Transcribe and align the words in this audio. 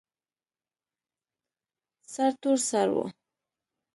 سرتور 2.13 2.57
سر 2.69 2.87
و. 2.89 2.97